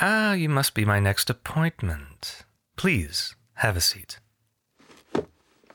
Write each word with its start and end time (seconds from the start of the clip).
Ah, 0.00 0.32
you 0.32 0.48
must 0.48 0.74
be 0.74 0.84
my 0.84 1.00
next 1.00 1.28
appointment. 1.28 2.44
Please, 2.76 3.34
have 3.54 3.76
a 3.76 3.80
seat. 3.80 4.20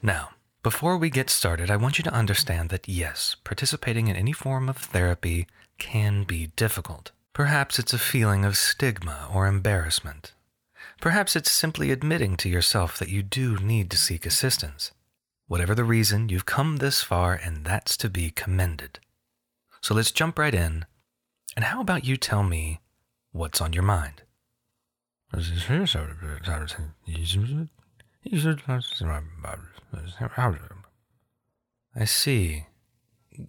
Now, 0.01 0.29
before 0.61 0.97
we 0.97 1.09
get 1.09 1.29
started, 1.29 1.69
I 1.69 1.75
want 1.75 1.97
you 1.97 2.05
to 2.05 2.13
understand 2.13 2.69
that 2.69 2.87
yes, 2.87 3.35
participating 3.43 4.07
in 4.07 4.15
any 4.15 4.31
form 4.31 4.69
of 4.69 4.77
therapy 4.77 5.47
can 5.77 6.23
be 6.23 6.53
difficult. 6.55 7.11
Perhaps 7.33 7.79
it's 7.79 7.91
a 7.91 7.99
feeling 7.99 8.45
of 8.45 8.55
stigma 8.55 9.27
or 9.33 9.45
embarrassment. 9.45 10.31
Perhaps 11.01 11.35
it's 11.35 11.51
simply 11.51 11.91
admitting 11.91 12.37
to 12.37 12.49
yourself 12.49 12.97
that 12.99 13.09
you 13.09 13.23
do 13.23 13.57
need 13.57 13.91
to 13.91 13.97
seek 13.97 14.25
assistance. 14.25 14.91
Whatever 15.47 15.75
the 15.75 15.83
reason, 15.83 16.29
you've 16.29 16.45
come 16.45 16.77
this 16.77 17.01
far, 17.01 17.33
and 17.33 17.65
that's 17.65 17.97
to 17.97 18.09
be 18.09 18.31
commended. 18.31 18.99
So 19.81 19.93
let's 19.93 20.11
jump 20.11 20.39
right 20.39 20.55
in. 20.55 20.85
And 21.57 21.65
how 21.65 21.81
about 21.81 22.05
you 22.05 22.15
tell 22.15 22.43
me 22.43 22.79
what's 23.33 23.59
on 23.59 23.73
your 23.73 23.83
mind? 23.83 24.23
I 31.95 32.05
see. 32.05 32.67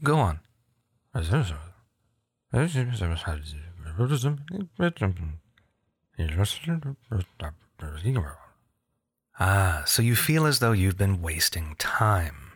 Go 0.02 0.16
on. 0.16 0.41
Ah, 9.38 9.82
so 9.87 10.02
you 10.02 10.16
feel 10.16 10.46
as 10.46 10.59
though 10.59 10.73
you've 10.73 10.96
been 10.96 11.21
wasting 11.21 11.74
time. 11.79 12.52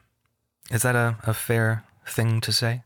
Is 0.71 0.83
that 0.83 0.95
a, 0.95 1.17
a 1.25 1.35
fair 1.35 1.85
thing 2.07 2.41
to 2.43 2.53
say? 2.53 2.83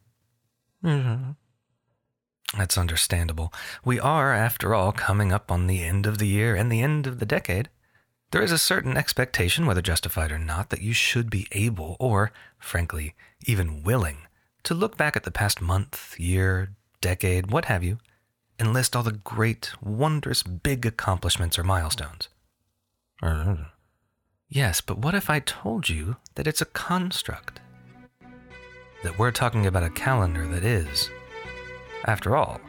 That's 2.56 2.76
understandable. 2.76 3.52
We 3.84 3.98
are, 3.98 4.34
after 4.34 4.74
all, 4.74 4.92
coming 4.92 5.32
up 5.32 5.50
on 5.50 5.66
the 5.66 5.82
end 5.82 6.06
of 6.06 6.18
the 6.18 6.26
year 6.26 6.54
and 6.54 6.70
the 6.70 6.82
end 6.82 7.06
of 7.06 7.18
the 7.18 7.26
decade. 7.26 7.70
There 8.30 8.42
is 8.42 8.52
a 8.52 8.58
certain 8.58 8.96
expectation, 8.96 9.66
whether 9.66 9.82
justified 9.82 10.32
or 10.32 10.38
not, 10.38 10.70
that 10.70 10.82
you 10.82 10.92
should 10.92 11.30
be 11.30 11.46
able, 11.52 11.96
or, 11.98 12.32
frankly, 12.58 13.14
even 13.46 13.82
willing, 13.82 14.26
to 14.64 14.74
look 14.74 14.96
back 14.96 15.16
at 15.16 15.24
the 15.24 15.30
past 15.30 15.60
month, 15.60 16.18
year, 16.18 16.72
decade, 17.00 17.50
what 17.50 17.66
have 17.66 17.82
you, 17.82 17.98
and 18.58 18.72
list 18.72 18.94
all 18.94 19.02
the 19.02 19.12
great, 19.12 19.72
wondrous, 19.82 20.42
big 20.42 20.86
accomplishments 20.86 21.58
or 21.58 21.64
milestones. 21.64 22.28
Yes, 24.48 24.80
but 24.80 24.98
what 24.98 25.14
if 25.14 25.30
I 25.30 25.40
told 25.40 25.88
you 25.88 26.16
that 26.34 26.46
it's 26.46 26.60
a 26.60 26.66
construct? 26.66 27.60
That 29.02 29.18
we're 29.18 29.30
talking 29.30 29.66
about 29.66 29.82
a 29.82 29.90
calendar 29.90 30.46
that 30.46 30.64
is, 30.64 31.10
after 32.04 32.36
all, 32.36 32.60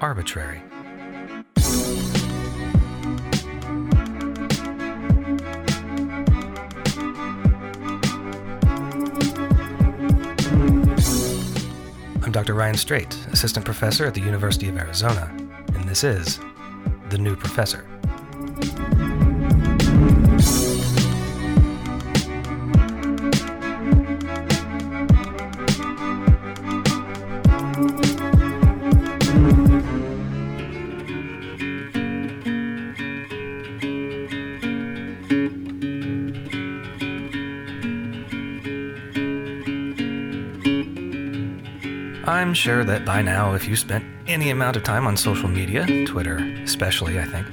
arbitrary. 0.00 0.62
I'm 12.24 12.30
Dr. 12.32 12.54
Ryan 12.54 12.76
Straight, 12.76 13.14
Assistant 13.32 13.64
Professor 13.64 14.06
at 14.06 14.14
the 14.14 14.20
University 14.20 14.68
of 14.68 14.76
Arizona, 14.76 15.30
and 15.74 15.88
this 15.88 16.02
is 16.02 16.40
The 17.10 17.18
New 17.18 17.36
Professor. 17.36 17.91
I'm 42.24 42.54
sure 42.54 42.84
that 42.84 43.04
by 43.04 43.20
now, 43.20 43.54
if 43.54 43.66
you 43.66 43.74
spent 43.74 44.04
any 44.28 44.50
amount 44.50 44.76
of 44.76 44.84
time 44.84 45.08
on 45.08 45.16
social 45.16 45.48
media, 45.48 46.06
Twitter 46.06 46.36
especially, 46.62 47.18
I 47.18 47.24
think, 47.24 47.52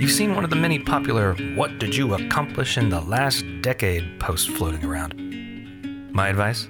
you've 0.00 0.12
seen 0.12 0.36
one 0.36 0.44
of 0.44 0.50
the 0.50 0.56
many 0.56 0.78
popular 0.78 1.34
What 1.56 1.80
Did 1.80 1.96
You 1.96 2.14
Accomplish 2.14 2.78
in 2.78 2.88
the 2.88 3.00
Last 3.00 3.44
Decade 3.62 4.20
posts 4.20 4.46
floating 4.46 4.84
around. 4.84 6.12
My 6.12 6.28
advice? 6.28 6.68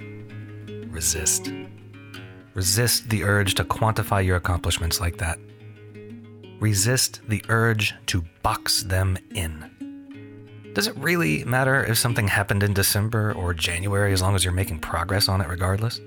Resist. 0.87 1.53
Resist 2.55 3.11
the 3.11 3.25
urge 3.25 3.55
to 3.57 3.65
quantify 3.65 4.25
your 4.25 4.37
accomplishments 4.37 4.99
like 4.99 5.19
that. 5.19 5.39
Resist 6.59 7.21
the 7.29 7.45
urge 7.51 7.95
to 8.07 8.25
box 8.43 8.83
them 8.85 9.19
in. 9.35 10.73
Does 10.73 10.87
it 10.87 10.97
really 10.97 11.45
matter 11.45 11.85
if 11.85 11.99
something 11.99 12.29
happened 12.29 12.63
in 12.63 12.73
December 12.73 13.35
or 13.35 13.53
January 13.53 14.15
as 14.15 14.23
long 14.23 14.35
as 14.35 14.43
you're 14.43 14.55
making 14.55 14.79
progress 14.79 15.29
on 15.29 15.43
it 15.43 15.49
regardless? 15.49 16.01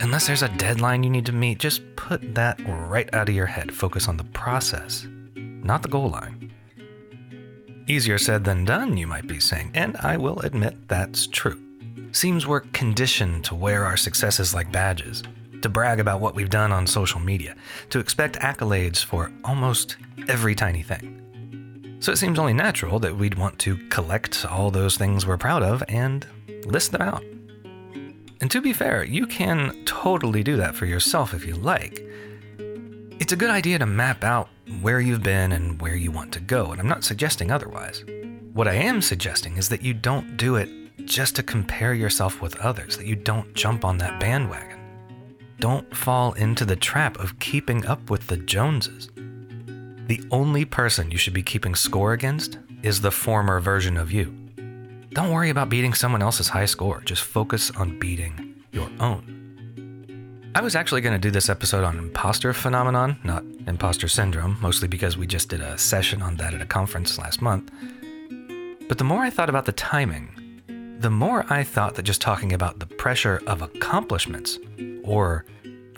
Unless 0.00 0.26
there's 0.26 0.42
a 0.42 0.48
deadline 0.56 1.02
you 1.02 1.10
need 1.10 1.26
to 1.26 1.32
meet, 1.32 1.58
just 1.58 1.80
put 1.96 2.34
that 2.34 2.60
right 2.66 3.12
out 3.14 3.28
of 3.28 3.34
your 3.34 3.46
head. 3.46 3.72
Focus 3.72 4.08
on 4.08 4.16
the 4.16 4.24
process, 4.24 5.06
not 5.34 5.82
the 5.82 5.88
goal 5.88 6.10
line. 6.10 6.52
Easier 7.88 8.18
said 8.18 8.44
than 8.44 8.64
done, 8.64 8.96
you 8.96 9.06
might 9.06 9.26
be 9.26 9.40
saying, 9.40 9.70
and 9.74 9.96
I 9.98 10.16
will 10.16 10.40
admit 10.40 10.88
that's 10.88 11.26
true. 11.26 11.60
Seems 12.12 12.46
we're 12.46 12.60
conditioned 12.60 13.44
to 13.44 13.54
wear 13.54 13.84
our 13.84 13.96
successes 13.96 14.54
like 14.54 14.70
badges, 14.72 15.22
to 15.62 15.68
brag 15.68 16.00
about 16.00 16.20
what 16.20 16.34
we've 16.34 16.50
done 16.50 16.72
on 16.72 16.86
social 16.86 17.20
media, 17.20 17.54
to 17.90 17.98
expect 17.98 18.40
accolades 18.40 19.04
for 19.04 19.30
almost 19.44 19.96
every 20.28 20.54
tiny 20.54 20.82
thing. 20.82 21.22
So 22.00 22.12
it 22.12 22.18
seems 22.18 22.38
only 22.38 22.52
natural 22.52 22.98
that 23.00 23.16
we'd 23.16 23.38
want 23.38 23.58
to 23.60 23.76
collect 23.88 24.44
all 24.44 24.70
those 24.70 24.96
things 24.96 25.26
we're 25.26 25.38
proud 25.38 25.62
of 25.62 25.82
and 25.88 26.26
list 26.66 26.92
them 26.92 27.02
out. 27.02 27.24
And 28.40 28.50
to 28.50 28.60
be 28.60 28.72
fair, 28.72 29.04
you 29.04 29.26
can 29.26 29.84
totally 29.84 30.42
do 30.42 30.56
that 30.56 30.74
for 30.74 30.86
yourself 30.86 31.32
if 31.32 31.46
you 31.46 31.54
like. 31.54 32.04
It's 33.18 33.32
a 33.32 33.36
good 33.36 33.50
idea 33.50 33.78
to 33.78 33.86
map 33.86 34.24
out 34.24 34.48
where 34.82 35.00
you've 35.00 35.22
been 35.22 35.52
and 35.52 35.80
where 35.80 35.96
you 35.96 36.10
want 36.10 36.32
to 36.32 36.40
go, 36.40 36.72
and 36.72 36.80
I'm 36.80 36.88
not 36.88 37.04
suggesting 37.04 37.50
otherwise. 37.50 38.04
What 38.52 38.68
I 38.68 38.74
am 38.74 39.00
suggesting 39.00 39.56
is 39.56 39.68
that 39.70 39.82
you 39.82 39.94
don't 39.94 40.36
do 40.36 40.56
it 40.56 40.68
just 41.06 41.36
to 41.36 41.42
compare 41.42 41.94
yourself 41.94 42.42
with 42.42 42.56
others, 42.58 42.96
that 42.96 43.06
you 43.06 43.16
don't 43.16 43.54
jump 43.54 43.84
on 43.84 43.98
that 43.98 44.20
bandwagon. 44.20 44.78
Don't 45.58 45.96
fall 45.96 46.32
into 46.34 46.64
the 46.64 46.76
trap 46.76 47.18
of 47.18 47.38
keeping 47.38 47.86
up 47.86 48.10
with 48.10 48.26
the 48.26 48.36
Joneses. 48.36 49.08
The 50.06 50.22
only 50.30 50.64
person 50.64 51.10
you 51.10 51.18
should 51.18 51.32
be 51.32 51.42
keeping 51.42 51.74
score 51.74 52.12
against 52.12 52.58
is 52.82 53.00
the 53.00 53.10
former 53.10 53.60
version 53.60 53.96
of 53.96 54.12
you. 54.12 54.45
Don't 55.16 55.30
worry 55.30 55.48
about 55.48 55.70
beating 55.70 55.94
someone 55.94 56.20
else's 56.20 56.48
high 56.48 56.66
score, 56.66 57.00
just 57.00 57.22
focus 57.22 57.70
on 57.70 57.98
beating 57.98 58.54
your 58.70 58.90
own. 59.00 60.52
I 60.54 60.60
was 60.60 60.76
actually 60.76 61.00
going 61.00 61.14
to 61.14 61.18
do 61.18 61.30
this 61.30 61.48
episode 61.48 61.84
on 61.84 61.96
imposter 61.98 62.52
phenomenon, 62.52 63.18
not 63.24 63.42
imposter 63.66 64.08
syndrome, 64.08 64.58
mostly 64.60 64.88
because 64.88 65.16
we 65.16 65.26
just 65.26 65.48
did 65.48 65.62
a 65.62 65.78
session 65.78 66.20
on 66.20 66.36
that 66.36 66.52
at 66.52 66.60
a 66.60 66.66
conference 66.66 67.18
last 67.18 67.40
month. 67.40 67.72
But 68.88 68.98
the 68.98 69.04
more 69.04 69.22
I 69.22 69.30
thought 69.30 69.48
about 69.48 69.64
the 69.64 69.72
timing, 69.72 70.98
the 71.00 71.08
more 71.08 71.46
I 71.48 71.64
thought 71.64 71.94
that 71.94 72.02
just 72.02 72.20
talking 72.20 72.52
about 72.52 72.78
the 72.78 72.86
pressure 72.86 73.40
of 73.46 73.62
accomplishments 73.62 74.58
or 75.02 75.46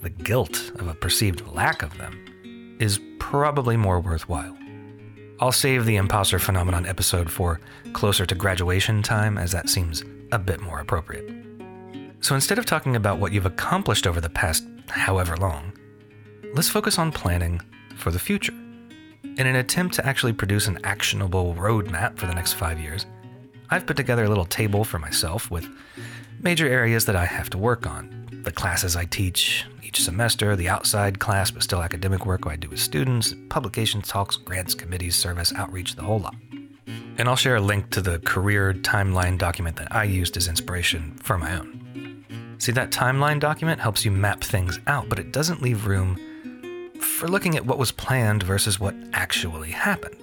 the 0.00 0.10
guilt 0.10 0.70
of 0.76 0.86
a 0.86 0.94
perceived 0.94 1.44
lack 1.48 1.82
of 1.82 1.98
them 1.98 2.76
is 2.78 3.00
probably 3.18 3.76
more 3.76 3.98
worthwhile. 3.98 4.56
I'll 5.40 5.52
save 5.52 5.86
the 5.86 5.94
imposter 5.94 6.40
phenomenon 6.40 6.84
episode 6.84 7.30
for 7.30 7.60
closer 7.92 8.26
to 8.26 8.34
graduation 8.34 9.04
time, 9.04 9.38
as 9.38 9.52
that 9.52 9.68
seems 9.68 10.02
a 10.32 10.38
bit 10.38 10.60
more 10.60 10.80
appropriate. 10.80 11.32
So 12.20 12.34
instead 12.34 12.58
of 12.58 12.66
talking 12.66 12.96
about 12.96 13.20
what 13.20 13.32
you've 13.32 13.46
accomplished 13.46 14.08
over 14.08 14.20
the 14.20 14.28
past 14.28 14.66
however 14.88 15.36
long, 15.36 15.72
let's 16.54 16.68
focus 16.68 16.98
on 16.98 17.12
planning 17.12 17.60
for 17.94 18.10
the 18.10 18.18
future. 18.18 18.52
In 19.22 19.46
an 19.46 19.54
attempt 19.54 19.94
to 19.94 20.06
actually 20.06 20.32
produce 20.32 20.66
an 20.66 20.80
actionable 20.82 21.54
roadmap 21.54 22.18
for 22.18 22.26
the 22.26 22.34
next 22.34 22.54
five 22.54 22.80
years, 22.80 23.06
I've 23.70 23.86
put 23.86 23.96
together 23.96 24.24
a 24.24 24.28
little 24.28 24.44
table 24.44 24.82
for 24.82 24.98
myself 24.98 25.52
with 25.52 25.68
major 26.40 26.66
areas 26.66 27.04
that 27.04 27.14
I 27.14 27.26
have 27.26 27.48
to 27.50 27.58
work 27.58 27.86
on 27.86 28.26
the 28.42 28.50
classes 28.50 28.96
I 28.96 29.04
teach 29.04 29.66
each 29.88 30.02
semester, 30.02 30.54
the 30.54 30.68
outside 30.68 31.18
class 31.18 31.50
but 31.50 31.62
still 31.62 31.82
academic 31.82 32.26
work 32.26 32.46
I 32.46 32.56
do 32.56 32.68
with 32.68 32.78
students, 32.78 33.34
publications, 33.48 34.06
talks, 34.06 34.36
grants, 34.36 34.74
committees, 34.74 35.16
service, 35.16 35.50
outreach, 35.54 35.96
the 35.96 36.02
whole 36.02 36.20
lot. 36.20 36.36
And 37.16 37.26
I'll 37.26 37.36
share 37.36 37.56
a 37.56 37.60
link 37.60 37.88
to 37.90 38.02
the 38.02 38.18
career 38.20 38.74
timeline 38.74 39.38
document 39.38 39.76
that 39.76 39.90
I 39.90 40.04
used 40.04 40.36
as 40.36 40.46
inspiration 40.46 41.16
for 41.22 41.38
my 41.38 41.58
own. 41.58 42.54
See, 42.58 42.72
that 42.72 42.90
timeline 42.90 43.40
document 43.40 43.80
helps 43.80 44.04
you 44.04 44.10
map 44.10 44.44
things 44.44 44.78
out, 44.86 45.08
but 45.08 45.18
it 45.18 45.32
doesn't 45.32 45.62
leave 45.62 45.86
room 45.86 46.18
for 47.00 47.26
looking 47.26 47.56
at 47.56 47.64
what 47.64 47.78
was 47.78 47.90
planned 47.90 48.42
versus 48.42 48.78
what 48.78 48.94
actually 49.14 49.70
happened. 49.70 50.16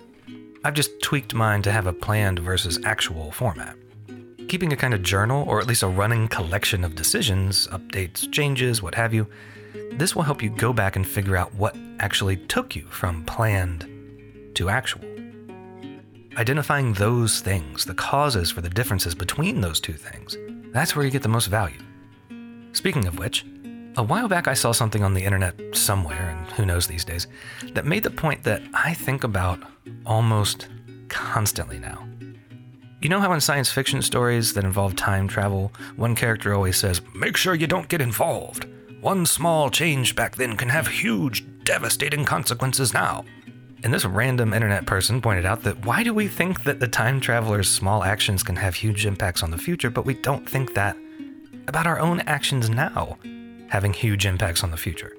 I've 0.64 0.76
just 0.76 1.02
tweaked 1.02 1.34
mine 1.34 1.64
to 1.64 1.72
have 1.72 1.88
a 1.88 1.94
planned 1.94 2.38
versus 2.38 2.80
actual 2.86 3.32
format. 3.32 3.76
Keeping 4.48 4.72
a 4.72 4.78
kind 4.78 4.94
of 4.94 5.02
journal, 5.02 5.44
or 5.48 5.60
at 5.60 5.68
least 5.68 5.84
a 5.84 5.88
running 5.88 6.28
collection 6.28 6.84
of 6.84 6.96
decisions, 6.96 7.68
updates, 7.68 8.32
changes, 8.32 8.82
what 8.82 8.96
have 8.96 9.14
you, 9.14 9.28
this 9.94 10.16
will 10.16 10.24
help 10.24 10.44
you 10.44 10.50
go 10.50 10.72
back 10.72 10.96
and 10.96 11.08
figure 11.08 11.36
out 11.36 11.54
what 11.56 11.76
actually 12.00 12.38
took 12.38 12.76
you 12.76 12.84
from 12.84 13.24
planned 13.26 13.88
to 14.54 14.70
actual. 14.70 15.02
Identifying 16.38 16.94
those 16.94 17.40
things, 17.40 17.86
the 17.86 17.94
causes 17.94 18.52
for 18.52 18.62
the 18.62 18.70
differences 18.70 19.16
between 19.16 19.62
those 19.62 19.80
two 19.80 19.94
things, 19.94 20.38
that's 20.74 20.96
where 20.96 21.06
you 21.06 21.12
get 21.12 21.24
the 21.24 21.30
most 21.30 21.48
value. 21.48 21.80
Speaking 22.74 23.08
of 23.08 23.18
which, 23.18 23.46
a 23.98 24.04
while 24.04 24.28
back 24.28 24.48
I 24.48 24.54
saw 24.54 24.74
something 24.74 25.04
on 25.04 25.14
the 25.14 25.24
internet 25.24 25.56
somewhere, 25.74 26.36
and 26.38 26.52
who 26.52 26.66
knows 26.66 26.86
these 26.86 27.06
days, 27.06 27.28
that 27.72 27.86
made 27.86 28.04
the 28.04 28.12
point 28.12 28.44
that 28.44 28.62
I 28.74 28.94
think 28.94 29.24
about 29.24 29.60
almost 30.06 30.68
constantly 31.08 31.80
now. 31.80 32.06
You 33.06 33.10
know 33.10 33.20
how 33.20 33.34
in 33.34 33.40
science 33.40 33.70
fiction 33.70 34.02
stories 34.02 34.56
that 34.56 34.64
involve 34.64 34.96
time 34.96 35.28
travel, 35.28 35.72
one 35.96 36.16
character 36.16 36.56
always 36.56 36.76
says, 36.76 37.04
Make 37.14 37.38
sure 37.38 37.54
you 37.54 37.68
don't 37.68 37.88
get 37.88 38.02
involved. 38.02 38.66
One 39.00 39.28
small 39.28 39.70
change 39.70 40.16
back 40.16 40.38
then 40.38 40.58
can 40.58 40.70
have 40.70 40.88
huge, 40.88 41.46
devastating 41.66 42.26
consequences 42.26 42.96
now. 42.96 43.24
And 43.84 43.94
this 43.94 44.06
random 44.06 44.56
internet 44.56 44.88
person 44.88 45.22
pointed 45.22 45.46
out 45.46 45.62
that 45.62 45.86
why 45.86 46.02
do 46.02 46.16
we 46.16 46.28
think 46.28 46.64
that 46.64 46.80
the 46.80 46.88
time 46.88 47.20
traveler's 47.20 47.70
small 47.70 48.04
actions 48.04 48.42
can 48.42 48.56
have 48.56 48.74
huge 48.74 49.06
impacts 49.06 49.44
on 49.44 49.52
the 49.52 49.60
future, 49.60 49.92
but 49.92 50.08
we 50.08 50.16
don't 50.16 50.50
think 50.50 50.74
that 50.74 50.98
about 51.68 51.86
our 51.86 52.00
own 52.00 52.22
actions 52.22 52.72
now 52.72 53.20
having 53.70 53.94
huge 53.94 54.26
impacts 54.26 54.64
on 54.64 54.72
the 54.72 54.78
future? 54.78 55.16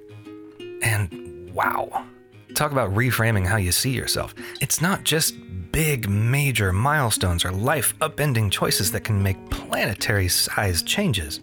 And 0.81 1.49
wow, 1.53 2.05
talk 2.53 2.73
about 2.73 2.93
reframing 2.93 3.47
how 3.47 3.55
you 3.55 3.71
see 3.71 3.91
yourself. 3.91 4.35
It's 4.59 4.81
not 4.81 5.05
just 5.05 5.35
big, 5.77 6.09
major 6.09 6.73
milestones 6.73 7.45
or 7.45 7.51
life 7.51 7.95
upending 7.99 8.49
choices 8.49 8.91
that 8.91 9.03
can 9.03 9.21
make 9.21 9.37
planetary 9.51 10.27
sized 10.27 10.87
changes. 10.87 11.39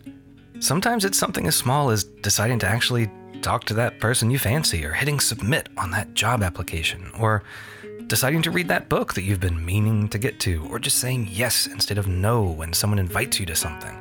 Sometimes 0.59 1.05
it's 1.05 1.17
something 1.17 1.47
as 1.47 1.55
small 1.55 1.89
as 1.91 2.03
deciding 2.03 2.59
to 2.59 2.67
actually 2.67 3.09
talk 3.43 3.63
to 3.63 3.75
that 3.75 4.01
person 4.01 4.33
you 4.33 4.39
fancy, 4.41 4.85
or 4.85 4.93
hitting 4.93 5.21
submit 5.21 5.69
on 5.79 5.93
that 5.93 6.15
job 6.15 6.43
application, 6.43 7.13
or 7.17 7.45
deciding 8.09 8.43
to 8.43 8.51
read 8.51 8.67
that 8.67 8.89
book 8.89 9.15
that 9.15 9.23
you've 9.23 9.39
been 9.39 9.65
meaning 9.65 10.09
to 10.09 10.19
get 10.19 10.41
to, 10.41 10.67
or 10.69 10.81
just 10.81 10.99
saying 10.99 11.29
yes 11.31 11.69
instead 11.69 11.97
of 11.97 12.09
no 12.09 12.43
when 12.43 12.73
someone 12.73 12.99
invites 12.99 13.39
you 13.39 13.47
to 13.47 13.55
something. 13.55 13.97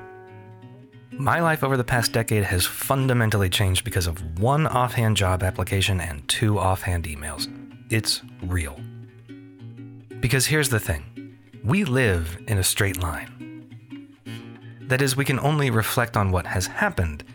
My 1.11 1.41
life 1.41 1.63
over 1.63 1.77
the 1.77 1.83
past 1.83 2.11
decade 2.11 2.43
has 2.43 2.65
fundamentally 2.65 3.51
changed 3.51 3.83
because 3.83 4.07
of 4.07 4.39
one 4.39 4.65
offhand 4.65 5.15
job 5.15 5.43
application 5.43 6.01
and 6.01 6.27
two 6.27 6.57
offhand 6.57 7.03
emails. 7.03 7.47
It's 7.91 8.23
real. 8.41 8.79
Because 10.23 10.45
here's 10.45 10.69
the 10.69 10.79
thing 10.79 11.37
we 11.65 11.83
live 11.83 12.37
in 12.47 12.57
a 12.57 12.63
straight 12.63 13.03
line. 13.03 13.67
That 14.83 15.01
is, 15.01 15.17
we 15.17 15.25
can 15.25 15.37
only 15.37 15.69
reflect 15.69 16.15
on 16.15 16.31
what 16.31 16.45
has 16.45 16.65
happened, 16.65 17.25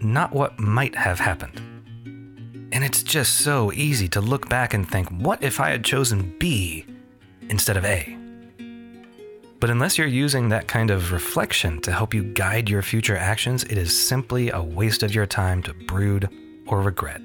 not 0.00 0.32
what 0.32 0.58
might 0.58 0.94
have 0.94 1.20
happened. 1.20 1.60
And 2.72 2.82
it's 2.82 3.02
just 3.02 3.42
so 3.42 3.74
easy 3.74 4.08
to 4.08 4.22
look 4.22 4.48
back 4.48 4.72
and 4.72 4.88
think, 4.88 5.10
what 5.10 5.42
if 5.42 5.60
I 5.60 5.68
had 5.68 5.84
chosen 5.84 6.34
B 6.38 6.86
instead 7.50 7.76
of 7.76 7.84
A? 7.84 8.16
But 9.60 9.68
unless 9.68 9.98
you're 9.98 10.06
using 10.06 10.48
that 10.48 10.66
kind 10.66 10.90
of 10.90 11.12
reflection 11.12 11.78
to 11.82 11.92
help 11.92 12.14
you 12.14 12.22
guide 12.22 12.70
your 12.70 12.80
future 12.80 13.18
actions, 13.18 13.64
it 13.64 13.76
is 13.76 14.08
simply 14.08 14.50
a 14.50 14.62
waste 14.62 15.02
of 15.02 15.14
your 15.14 15.26
time 15.26 15.62
to 15.64 15.74
brood 15.74 16.30
or 16.68 16.80
regret. 16.80 17.20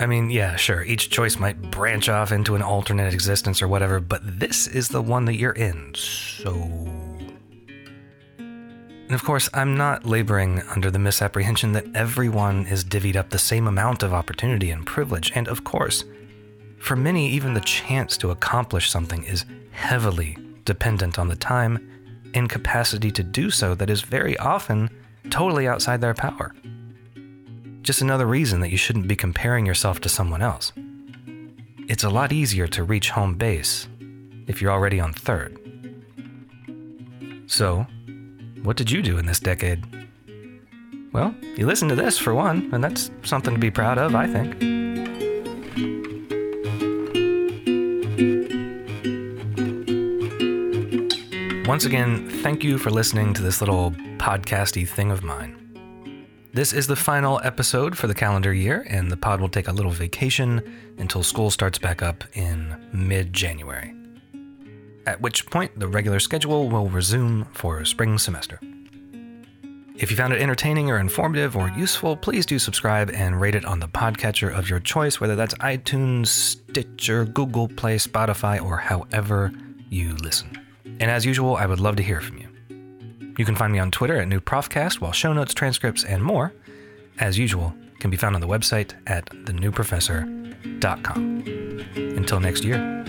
I 0.00 0.06
mean, 0.06 0.30
yeah, 0.30 0.56
sure, 0.56 0.84
each 0.84 1.10
choice 1.10 1.38
might 1.38 1.70
branch 1.70 2.08
off 2.08 2.30
into 2.30 2.54
an 2.54 2.62
alternate 2.62 3.12
existence 3.12 3.60
or 3.60 3.68
whatever, 3.68 4.00
but 4.00 4.20
this 4.38 4.66
is 4.66 4.88
the 4.88 5.02
one 5.02 5.24
that 5.24 5.36
you're 5.36 5.52
in, 5.52 5.94
so 5.94 6.52
and 9.08 9.14
of 9.14 9.24
course, 9.24 9.48
I'm 9.54 9.74
not 9.74 10.04
laboring 10.04 10.60
under 10.68 10.90
the 10.90 10.98
misapprehension 10.98 11.72
that 11.72 11.86
everyone 11.94 12.66
is 12.66 12.84
divvied 12.84 13.16
up 13.16 13.30
the 13.30 13.38
same 13.38 13.66
amount 13.66 14.02
of 14.02 14.12
opportunity 14.12 14.70
and 14.70 14.84
privilege. 14.84 15.32
And 15.34 15.48
of 15.48 15.64
course, 15.64 16.04
for 16.78 16.94
many, 16.94 17.30
even 17.30 17.54
the 17.54 17.62
chance 17.62 18.18
to 18.18 18.30
accomplish 18.30 18.90
something 18.90 19.24
is 19.24 19.46
heavily 19.70 20.36
dependent 20.66 21.18
on 21.18 21.28
the 21.28 21.36
time 21.36 22.30
and 22.34 22.50
capacity 22.50 23.10
to 23.12 23.22
do 23.22 23.48
so 23.50 23.74
that 23.76 23.88
is 23.88 24.02
very 24.02 24.36
often 24.36 24.90
totally 25.30 25.66
outside 25.66 26.02
their 26.02 26.12
power. 26.12 26.54
Just 27.88 28.02
another 28.02 28.26
reason 28.26 28.60
that 28.60 28.68
you 28.68 28.76
shouldn't 28.76 29.08
be 29.08 29.16
comparing 29.16 29.64
yourself 29.64 29.98
to 30.00 30.10
someone 30.10 30.42
else. 30.42 30.72
It's 31.88 32.04
a 32.04 32.10
lot 32.10 32.32
easier 32.32 32.68
to 32.68 32.84
reach 32.84 33.08
home 33.08 33.32
base 33.32 33.88
if 34.46 34.60
you're 34.60 34.72
already 34.72 35.00
on 35.00 35.14
third. 35.14 35.58
So, 37.46 37.86
what 38.62 38.76
did 38.76 38.90
you 38.90 39.00
do 39.00 39.16
in 39.16 39.24
this 39.24 39.40
decade? 39.40 39.82
Well, 41.14 41.34
you 41.56 41.64
listened 41.64 41.88
to 41.88 41.94
this 41.94 42.18
for 42.18 42.34
one, 42.34 42.68
and 42.74 42.84
that's 42.84 43.10
something 43.22 43.54
to 43.54 43.58
be 43.58 43.70
proud 43.70 43.96
of, 43.96 44.14
I 44.14 44.26
think. 44.26 44.52
Once 51.66 51.86
again, 51.86 52.28
thank 52.42 52.62
you 52.62 52.76
for 52.76 52.90
listening 52.90 53.32
to 53.32 53.40
this 53.40 53.62
little 53.62 53.92
podcasty 54.18 54.86
thing 54.86 55.10
of 55.10 55.24
mine. 55.24 55.67
This 56.58 56.72
is 56.72 56.88
the 56.88 56.96
final 56.96 57.40
episode 57.44 57.96
for 57.96 58.08
the 58.08 58.14
calendar 58.16 58.52
year, 58.52 58.84
and 58.90 59.12
the 59.12 59.16
pod 59.16 59.40
will 59.40 59.48
take 59.48 59.68
a 59.68 59.72
little 59.72 59.92
vacation 59.92 60.60
until 60.98 61.22
school 61.22 61.52
starts 61.52 61.78
back 61.78 62.02
up 62.02 62.24
in 62.32 62.76
mid 62.92 63.32
January 63.32 63.94
at 65.06 65.20
which 65.20 65.46
point 65.46 65.78
the 65.78 65.86
regular 65.86 66.18
schedule 66.18 66.68
will 66.68 66.88
resume 66.88 67.44
for 67.52 67.84
spring 67.84 68.18
semester. 68.18 68.58
If 69.94 70.10
you 70.10 70.16
found 70.16 70.32
it 70.32 70.42
entertaining 70.42 70.90
or 70.90 70.98
informative 70.98 71.56
or 71.56 71.68
useful, 71.76 72.16
please 72.16 72.44
do 72.44 72.58
subscribe 72.58 73.12
and 73.14 73.40
rate 73.40 73.54
it 73.54 73.64
on 73.64 73.78
the 73.78 73.86
podcatcher 73.86 74.52
of 74.52 74.68
your 74.68 74.80
choice, 74.80 75.20
whether 75.20 75.36
that's 75.36 75.54
iTunes, 75.58 76.26
Stitcher, 76.26 77.24
Google 77.24 77.68
Play, 77.68 77.98
Spotify, 77.98 78.60
or 78.60 78.78
however 78.78 79.52
you 79.90 80.16
listen. 80.16 80.58
And 80.84 81.08
as 81.08 81.24
usual, 81.24 81.54
I 81.54 81.66
would 81.66 81.78
love 81.78 81.94
to 81.94 82.02
hear 82.02 82.20
from 82.20 82.38
you. 82.38 82.47
You 83.38 83.44
can 83.44 83.56
find 83.56 83.72
me 83.72 83.78
on 83.78 83.92
Twitter 83.92 84.20
at 84.20 84.28
NewProfcast, 84.28 85.00
while 85.00 85.12
show 85.12 85.32
notes, 85.32 85.54
transcripts, 85.54 86.04
and 86.04 86.24
more, 86.24 86.52
as 87.20 87.38
usual, 87.38 87.72
can 88.00 88.10
be 88.10 88.16
found 88.16 88.34
on 88.34 88.40
the 88.40 88.48
website 88.48 88.94
at 89.06 89.26
thenewprofessor.com. 89.26 91.44
Until 91.96 92.40
next 92.40 92.64
year. 92.64 93.04